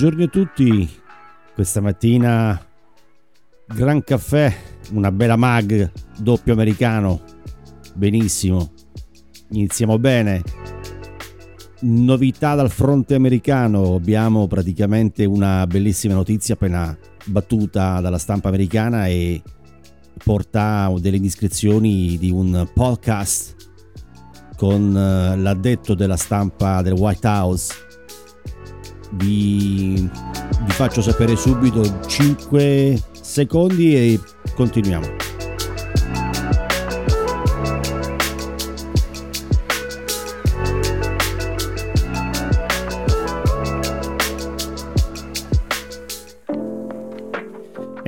[0.00, 0.90] Buongiorno a tutti,
[1.52, 2.58] questa mattina
[3.66, 4.50] gran caffè,
[4.92, 7.20] una bella mag doppio americano,
[7.92, 8.72] benissimo,
[9.50, 10.42] iniziamo bene.
[11.80, 16.96] Novità dal fronte americano, abbiamo praticamente una bellissima notizia appena
[17.26, 19.42] battuta dalla stampa americana e
[20.24, 23.54] porta delle indiscrezioni di un podcast
[24.56, 27.88] con eh, l'addetto della stampa del White House.
[29.12, 30.08] Vi,
[30.64, 34.20] vi faccio sapere subito 5 secondi e
[34.54, 35.30] continuiamo.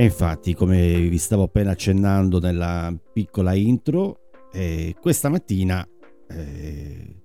[0.02, 5.86] E infatti, come vi stavo appena accennando nella piccola intro, eh, questa mattina
[6.28, 7.16] eh,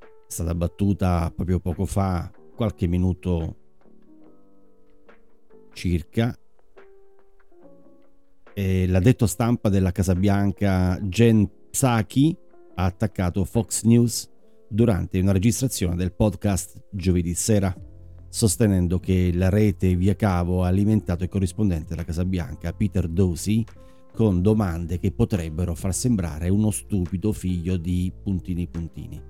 [0.00, 3.56] è stata battuta proprio poco fa, qualche minuto
[5.72, 6.36] circa,
[8.54, 12.36] e l'addetto stampa della Casa Bianca Jen Psaki
[12.74, 14.30] ha attaccato Fox News
[14.68, 17.74] durante una registrazione del podcast giovedì sera,
[18.28, 23.64] sostenendo che la rete via cavo ha alimentato il corrispondente della Casa Bianca, Peter Dosey,
[24.14, 29.22] con domande che potrebbero far sembrare uno stupido figlio di puntini puntini.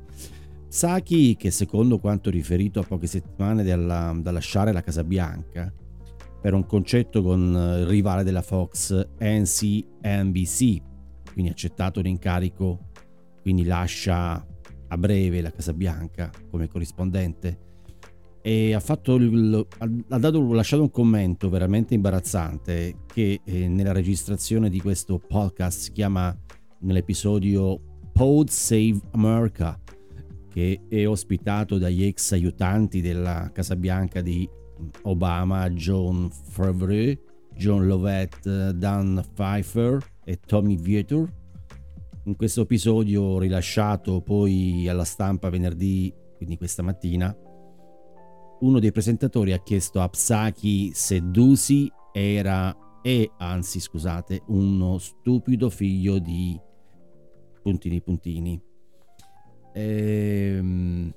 [0.73, 5.71] Saki, che secondo quanto riferito a poche settimane dalla, da lasciare la Casa Bianca,
[6.41, 10.83] per un concetto con il rivale della Fox NCNBC,
[11.31, 12.89] quindi ha accettato l'incarico,
[13.43, 14.43] quindi lascia
[14.89, 17.59] a breve la Casa Bianca come corrispondente.
[18.41, 19.67] E ha, fatto il,
[20.09, 25.93] ha dato, lasciato un commento veramente imbarazzante che eh, nella registrazione di questo podcast si
[25.93, 26.35] chiama
[26.79, 27.79] nell'episodio
[28.11, 29.79] Pod Save America
[30.53, 34.49] che è ospitato dagli ex aiutanti della Casa Bianca di
[35.03, 37.17] Obama, John Favreau,
[37.55, 41.27] John Lovett, Dan Pfeiffer e Tommy Vietor.
[42.25, 47.35] In questo episodio rilasciato poi alla stampa venerdì, quindi questa mattina,
[48.61, 55.69] uno dei presentatori ha chiesto a Psaki se Dusi era e anzi scusate uno stupido
[55.71, 56.61] figlio di
[57.63, 58.61] puntini puntini
[59.73, 61.15] ehm,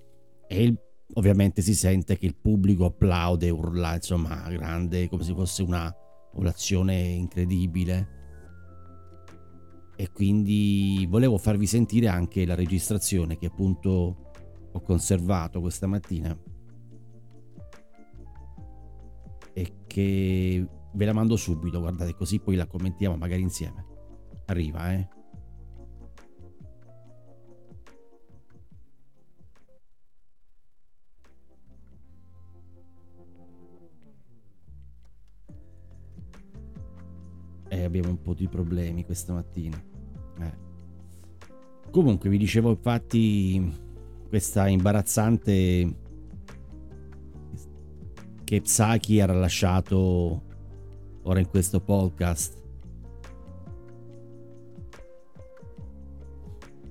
[0.47, 0.79] e il
[1.13, 5.93] ovviamente si sente che il pubblico applaude, urla, insomma, grande, come se fosse una
[6.33, 8.13] ovulazione incredibile.
[9.95, 14.31] E quindi volevo farvi sentire anche la registrazione che appunto
[14.71, 16.37] ho conservato questa mattina
[19.53, 23.85] e che ve la mando subito, guardate, così poi la commentiamo magari insieme.
[24.47, 25.07] Arriva, eh.
[37.75, 39.81] Eh, abbiamo un po' di problemi questa mattina.
[40.39, 40.53] Eh.
[41.91, 43.73] Comunque vi dicevo infatti
[44.27, 46.03] questa imbarazzante
[48.43, 50.41] che Psaki ha rilasciato
[51.23, 52.63] ora in questo podcast.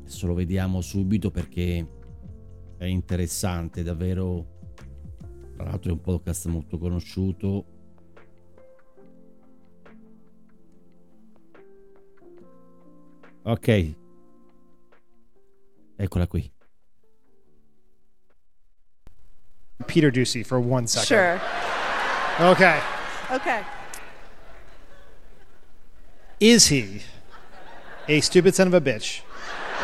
[0.00, 1.86] Adesso lo vediamo subito perché
[2.76, 4.52] è interessante, davvero.
[5.56, 7.73] Tra l'altro è un podcast molto conosciuto
[13.46, 13.94] Ok.
[15.98, 16.50] Eccola qui.
[19.86, 21.06] Peter Ducey for one second.
[21.06, 21.40] Sure.
[22.40, 22.80] Okay.
[23.30, 23.62] Okay.
[26.40, 27.02] Is he
[28.08, 29.20] a stupid son of a bitch?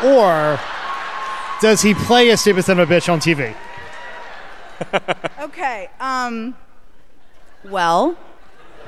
[0.03, 0.59] Or
[1.61, 3.55] does he play a stupid son of a bitch on TV?
[5.39, 5.89] Okay.
[5.99, 6.55] Um
[7.65, 8.17] well,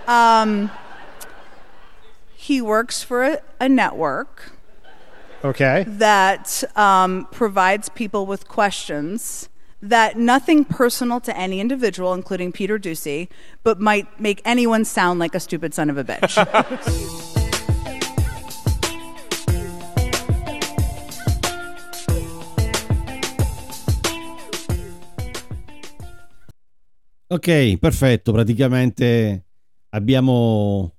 [0.07, 0.71] um
[2.35, 4.51] he works for a, a network
[5.43, 5.83] Okay.
[5.87, 9.49] that um, provides people with questions
[9.81, 13.27] that nothing personal to any individual, including Peter Ducey,
[13.63, 17.29] but might make anyone sound like a stupid son of a bitch.
[27.33, 28.31] Ok, perfetto.
[28.31, 29.45] Praticamente
[29.89, 30.93] abbiamo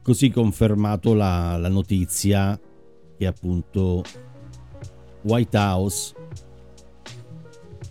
[0.00, 2.58] così confermato la, la notizia
[3.20, 4.02] che appunto
[5.24, 6.14] White House,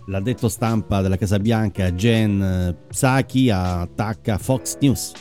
[0.08, 5.12] l'addetto stampa della Casa Bianca Jen Psaki attacca Fox News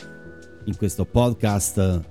[0.65, 2.01] in questo podcast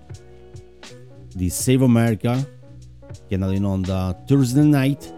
[1.34, 5.12] di Save America che è andato in onda Thursday night,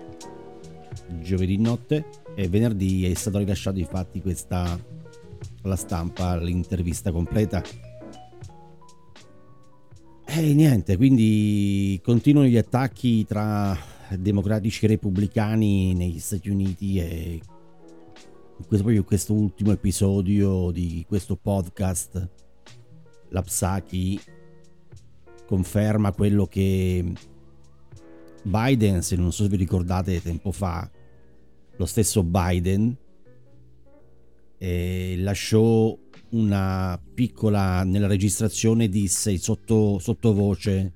[1.21, 4.79] giovedì notte, e venerdì è stato rilasciato infatti questa
[5.62, 7.62] alla stampa l'intervista completa
[10.32, 13.77] e niente quindi continuano gli attacchi tra
[14.17, 17.41] democratici e repubblicani negli Stati Uniti e
[18.67, 22.29] questo, proprio questo ultimo episodio di questo podcast
[23.31, 24.21] la Psaki
[25.47, 27.05] conferma quello che
[28.44, 30.88] Biden, se non so se vi ricordate tempo fa,
[31.76, 32.97] lo stesso Biden
[34.59, 35.97] eh, lasciò
[36.31, 40.93] una piccola nella registrazione disse sotto sottovoce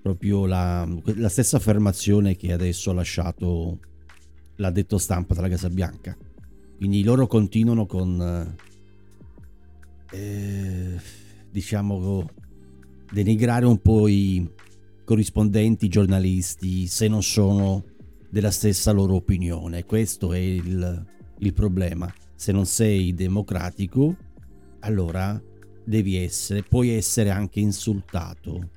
[0.00, 0.86] proprio la,
[1.16, 3.78] la, stessa affermazione che adesso ha lasciato
[4.56, 6.16] l'ha detto stampa dalla Casa Bianca
[6.76, 8.54] quindi loro continuano con
[10.10, 11.00] eh,
[11.50, 12.30] diciamo
[13.10, 14.48] denigrare un po' i
[15.04, 17.84] corrispondenti giornalisti se non sono
[18.28, 19.84] della stessa loro opinione.
[19.84, 21.04] Questo è il,
[21.38, 22.12] il problema.
[22.34, 24.16] Se non sei democratico,
[24.80, 25.40] allora
[25.84, 28.70] devi essere, puoi essere anche insultato.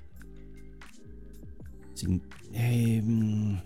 [1.93, 2.21] Sì,
[2.51, 3.61] ehm,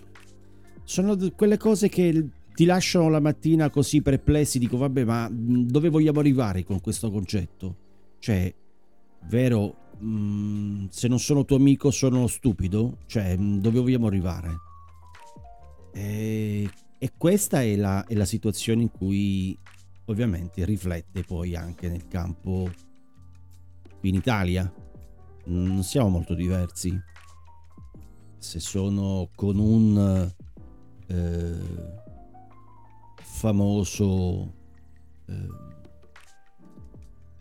[0.83, 6.19] sono quelle cose che ti lasciano la mattina così perplessi, dico vabbè ma dove vogliamo
[6.19, 7.75] arrivare con questo concetto?
[8.19, 8.53] Cioè,
[9.27, 12.99] vero, mh, se non sono tuo amico sono stupido?
[13.05, 14.49] Cioè, dove vogliamo arrivare?
[15.93, 19.57] E, e questa è la, è la situazione in cui
[20.11, 22.69] ovviamente riflette poi anche nel campo
[24.01, 24.71] in Italia.
[25.45, 26.99] Non siamo molto diversi.
[28.37, 30.31] Se sono con un
[31.07, 31.99] eh,
[33.21, 34.53] famoso
[35.25, 35.47] eh,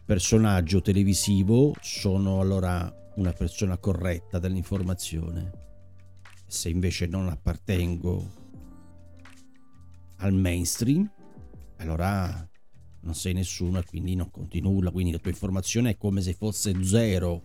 [0.04, 5.68] personaggio televisivo, sono allora una persona corretta dell'informazione.
[6.46, 8.38] Se invece non appartengo
[10.16, 11.10] al mainstream,
[11.76, 12.49] allora
[13.02, 16.34] non sei nessuno e quindi non conti nulla, quindi la tua informazione è come se
[16.34, 17.42] fosse zero.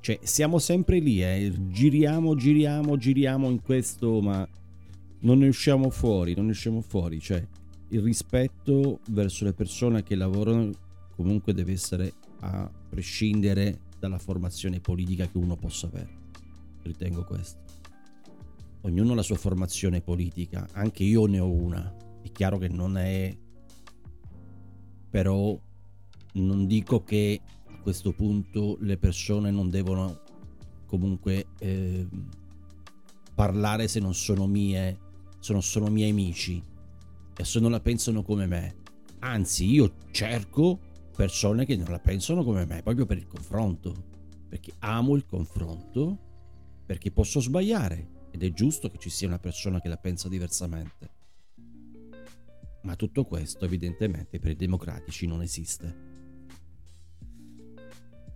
[0.00, 1.52] Cioè, siamo sempre lì, eh?
[1.70, 4.48] giriamo, giriamo, giriamo in questo, ma
[5.20, 7.20] non ne usciamo fuori, non ne usciamo fuori.
[7.20, 7.44] Cioè,
[7.88, 10.70] il rispetto verso le persone che lavorano
[11.16, 16.16] comunque deve essere a prescindere dalla formazione politica che uno possa avere.
[16.82, 17.68] Ritengo questo
[18.82, 21.94] ognuno ha la sua formazione politica, anche io ne ho una.
[22.22, 23.36] È chiaro che non è...
[25.08, 25.58] però
[26.32, 30.20] non dico che a questo punto le persone non devono
[30.86, 32.06] comunque eh,
[33.34, 34.98] parlare se non sono mie,
[35.38, 36.62] se non sono miei amici
[37.36, 38.76] e se non la pensano come me.
[39.20, 40.78] Anzi, io cerco
[41.14, 43.94] persone che non la pensano come me, proprio per il confronto,
[44.48, 46.18] perché amo il confronto,
[46.86, 51.16] perché posso sbagliare, ed è giusto che ci sia una persona che la pensa diversamente.
[52.88, 56.06] Ma tutto questo evidentemente per i democratici non esiste.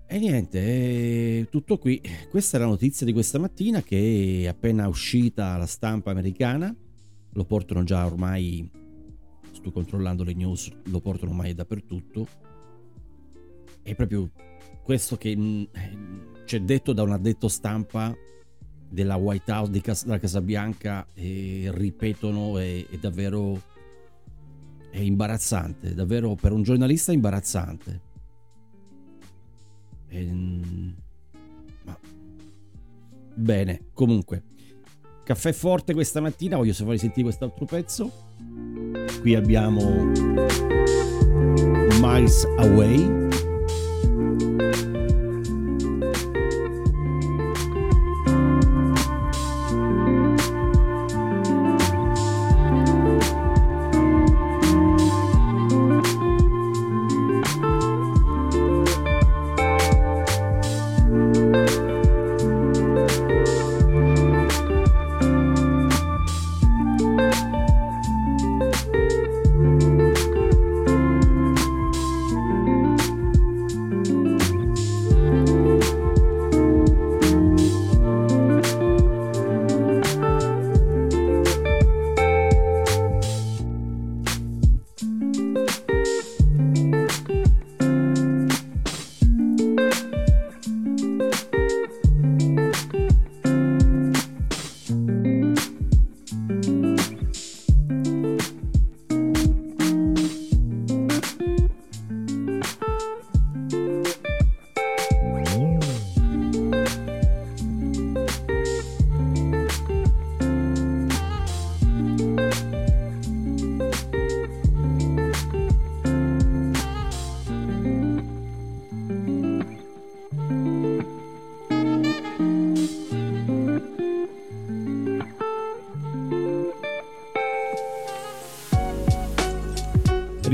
[0.06, 1.98] E niente, tutto qui.
[2.28, 6.76] Questa è la notizia di questa mattina che è appena uscita alla stampa americana.
[7.30, 8.70] Lo portano già ormai,
[9.52, 12.28] sto controllando le news, lo portano ormai dappertutto.
[13.82, 14.30] È proprio
[14.82, 15.62] questo che mm,
[16.44, 18.14] c'è detto da un addetto stampa
[18.86, 23.70] della White House, della Casa Bianca, e ripetono, è, è davvero
[24.92, 28.00] è imbarazzante, davvero per un giornalista è imbarazzante.
[30.08, 30.30] E,
[31.84, 31.98] ma...
[33.34, 34.42] Bene, comunque,
[35.24, 38.12] caffè forte questa mattina, voglio farvi sentire quest'altro pezzo.
[39.22, 39.80] Qui abbiamo
[41.98, 43.31] Miles Away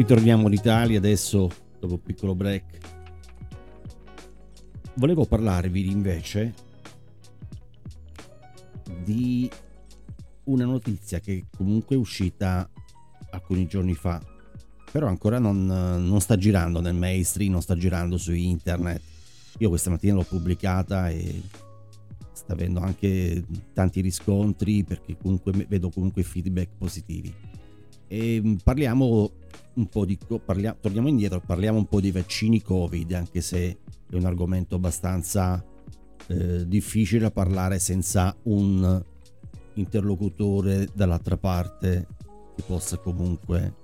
[0.09, 2.79] Ritorniamo in Italia adesso, dopo un piccolo break.
[4.95, 6.55] Volevo parlarvi invece
[9.05, 9.51] di
[10.45, 12.71] una notizia che comunque è uscita
[13.33, 14.19] alcuni giorni fa,
[14.91, 19.03] però ancora non, non sta girando nel mainstream, non sta girando su internet.
[19.59, 21.43] Io questa mattina l'ho pubblicata e
[22.33, 27.59] sta avendo anche tanti riscontri perché comunque vedo comunque feedback positivi.
[28.09, 29.31] E mm, parliamo
[29.75, 33.79] un po' di parliamo, torniamo indietro, parliamo un po' di vaccini Covid, anche se
[34.11, 35.65] è un argomento abbastanza
[36.27, 39.03] eh, difficile da parlare senza un
[39.75, 42.07] interlocutore dall'altra parte
[42.57, 43.75] che possa comunque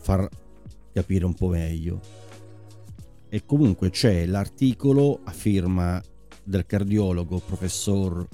[0.00, 0.28] far
[0.92, 2.00] capire un po' meglio.
[3.28, 6.02] E comunque c'è l'articolo a firma
[6.42, 8.26] del cardiologo professor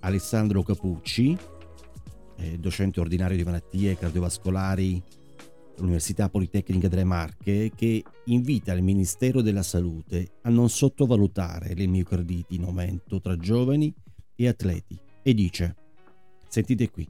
[0.00, 1.36] Alessandro Capucci,
[2.38, 5.02] eh, docente ordinario di malattie cardiovascolari
[5.76, 12.56] all'Università Politecnica delle Marche, che invita il Ministero della Salute a non sottovalutare le miocarditi
[12.56, 13.92] in aumento tra giovani
[14.34, 15.76] e atleti e dice,
[16.48, 17.06] sentite qui,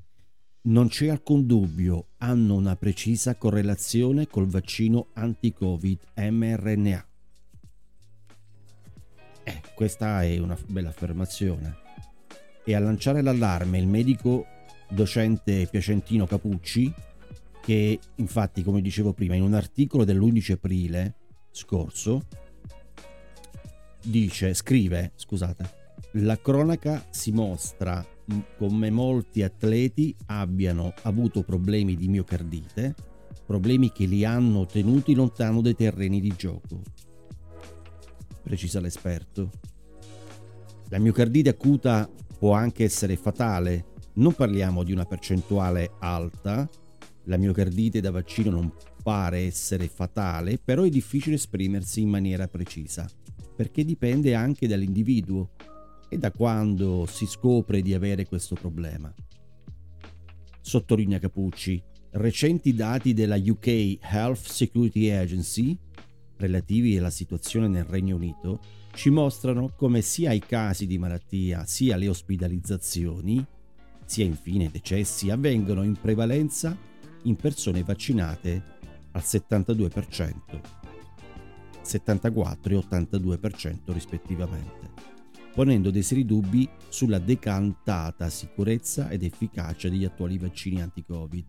[0.63, 7.07] non c'è alcun dubbio, hanno una precisa correlazione col vaccino anti-Covid mRNA.
[9.45, 11.77] Eh, questa è una bella affermazione.
[12.65, 14.45] E a lanciare l'allarme il medico
[14.91, 16.93] docente Piacentino Capucci,
[17.63, 21.15] che infatti, come dicevo prima, in un articolo dell'11 aprile
[21.51, 22.27] scorso,
[24.03, 25.77] dice, scrive, scusate,
[26.13, 28.05] la cronaca si mostra
[28.57, 32.95] come molti atleti abbiano avuto problemi di miocardite,
[33.47, 36.83] problemi che li hanno tenuti lontano dai terreni di gioco.
[38.43, 39.51] Precisa l'esperto.
[40.89, 46.69] La miocardite acuta può anche essere fatale, non parliamo di una percentuale alta,
[47.25, 48.73] la miocardite da vaccino non
[49.03, 53.09] pare essere fatale, però è difficile esprimersi in maniera precisa,
[53.55, 55.51] perché dipende anche dall'individuo
[56.09, 59.13] e da quando si scopre di avere questo problema.
[60.61, 61.83] Sottolinea Capucci,
[62.13, 65.79] recenti dati della UK Health Security Agency
[66.39, 68.61] relativi alla situazione nel Regno Unito
[68.95, 73.45] ci mostrano come sia i casi di malattia sia le ospedalizzazioni,
[74.09, 76.75] sia infine decessi avvengono in prevalenza
[77.25, 78.77] in persone vaccinate
[79.13, 80.33] al 72%,
[81.83, 85.09] 74 e 82% rispettivamente
[85.59, 91.45] ponendo dei seri dubbi sulla decantata sicurezza ed efficacia degli attuali vaccini anti-Covid.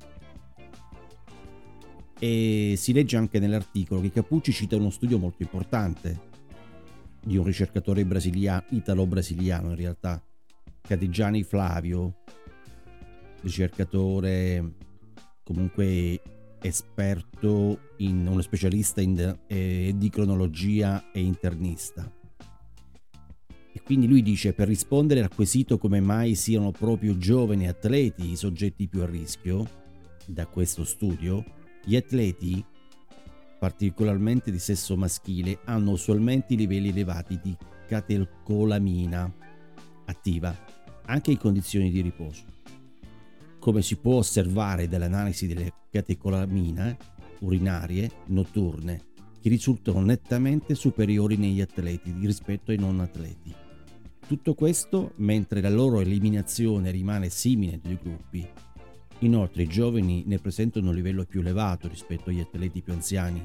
[2.17, 6.27] E si legge anche nell'articolo che Capucci cita uno studio molto importante
[7.23, 10.19] di un ricercatore brasilia- italo-brasiliano in realtà,
[10.81, 12.18] Cadigiani Flavio,
[13.41, 14.73] ricercatore
[15.43, 16.21] comunque
[16.61, 22.11] esperto in uno specialista in, eh, di cronologia e internista
[23.71, 28.35] e quindi lui dice per rispondere al quesito come mai siano proprio giovani atleti i
[28.35, 29.67] soggetti più a rischio,
[30.25, 31.43] da questo studio,
[31.83, 32.63] gli atleti,
[33.57, 37.55] particolarmente di sesso maschile, hanno usualmente livelli elevati di
[37.87, 39.33] catecolamina
[40.05, 40.55] attiva,
[41.05, 42.43] anche in condizioni di riposo.
[43.59, 46.97] Come si può osservare dall'analisi delle catecolamine
[47.41, 49.07] urinarie notturne
[49.41, 53.53] che risultano nettamente superiori negli atleti rispetto ai non atleti.
[54.25, 58.47] Tutto questo mentre la loro eliminazione rimane simile due gruppi.
[59.19, 63.41] Inoltre i giovani ne presentano un livello più elevato rispetto agli atleti più anziani,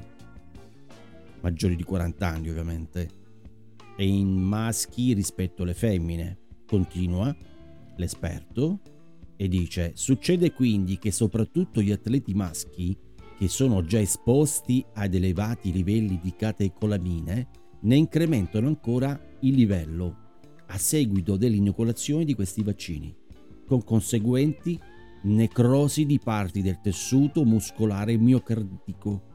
[1.41, 3.09] maggiori di 40 anni ovviamente,
[3.97, 6.39] e in maschi rispetto alle femmine.
[6.65, 7.35] Continua
[7.97, 8.79] l'esperto
[9.37, 12.97] e dice: Succede quindi che soprattutto gli atleti maschi
[13.37, 17.47] che sono già esposti ad elevati livelli di catecolamine,
[17.81, 20.23] ne incrementano ancora il livello
[20.67, 23.13] a seguito dell'inoculazione di questi vaccini,
[23.67, 24.79] con conseguenti
[25.23, 29.33] necrosi di parti del tessuto muscolare miocardico.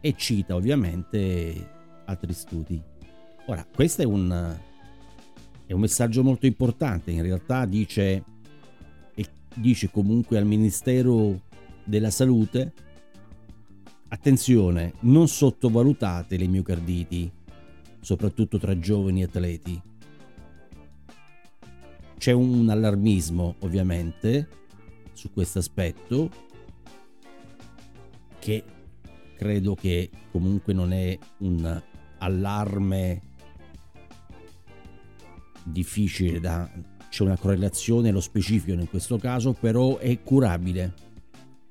[0.00, 1.70] E cita ovviamente
[2.04, 2.80] altri studi.
[3.46, 4.58] Ora, questo è un,
[5.66, 8.24] è un messaggio molto importante, in realtà dice,
[9.54, 11.42] dice comunque al Ministero
[11.84, 12.72] della salute,
[14.08, 17.30] attenzione, non sottovalutate le miocarditi,
[18.00, 19.80] soprattutto tra giovani atleti.
[22.18, 24.48] C'è un allarmismo ovviamente
[25.12, 26.30] su questo aspetto
[28.38, 28.64] che
[29.36, 31.82] credo che comunque non è un
[32.18, 33.22] allarme
[35.64, 36.70] difficile da
[37.12, 41.10] c'è una correlazione lo specifico in questo caso però è curabile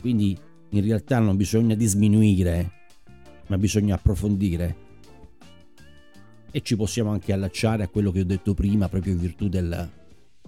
[0.02, 0.36] quindi
[0.70, 2.72] in realtà non bisogna disminuire,
[3.48, 4.90] ma bisogna approfondire.
[6.52, 9.90] E ci possiamo anche allacciare a quello che ho detto prima, proprio in virtù del,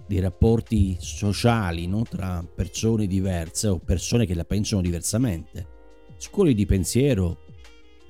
[0.06, 2.02] dei rapporti sociali no?
[2.02, 5.72] tra persone diverse o persone che la pensano diversamente.
[6.16, 7.38] Scuole di pensiero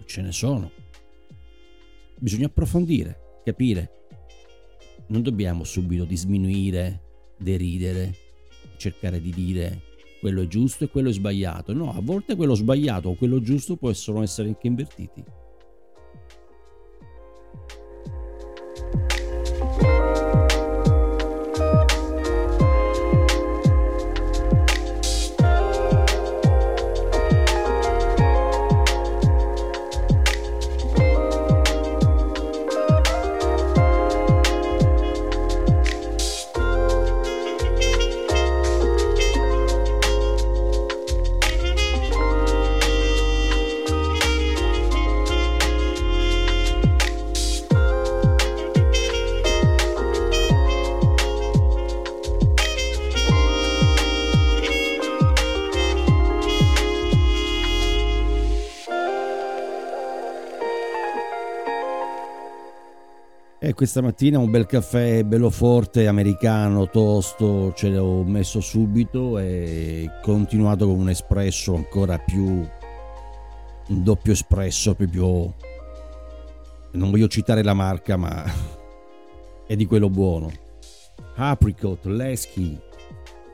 [0.07, 0.71] ce ne sono.
[2.19, 4.04] Bisogna approfondire, capire.
[5.09, 7.01] Non dobbiamo subito disminuire,
[7.39, 8.15] deridere,
[8.77, 9.83] cercare di dire
[10.21, 11.75] quello è giusto e quello è sbagliato.
[11.75, 15.23] No, a volte quello sbagliato o quello giusto possono essere anche invertiti.
[63.75, 70.87] Questa mattina un bel caffè bello forte, americano, tosto, ce l'ho messo subito e continuato
[70.87, 72.45] con un espresso ancora più
[73.87, 75.55] un doppio espresso proprio
[76.93, 78.45] non voglio citare la marca ma
[79.67, 80.51] è di quello buono.
[81.37, 82.79] Apricot leschi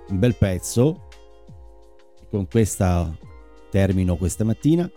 [0.09, 1.09] un bel pezzo.
[2.31, 3.13] Con questa
[3.71, 4.91] termino questa mattina.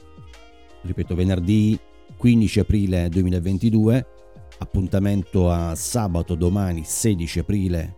[0.82, 1.80] Ripeto venerdì
[2.18, 4.08] 15 aprile 2022
[4.63, 7.95] appuntamento a sabato domani 16 aprile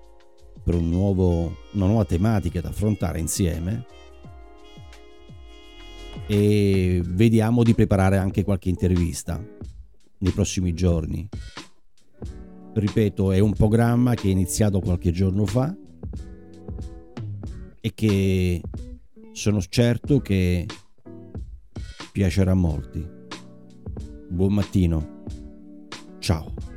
[0.63, 3.85] per un nuovo, una nuova tematica da affrontare insieme
[6.27, 9.43] e vediamo di preparare anche qualche intervista
[10.17, 11.29] nei prossimi giorni.
[12.73, 15.73] Ripeto, è un programma che è iniziato qualche giorno fa
[17.79, 18.61] e che
[19.31, 20.65] sono certo che
[22.11, 23.05] piacerà a molti.
[24.29, 25.14] Buon mattino.
[26.25, 26.74] Tchau.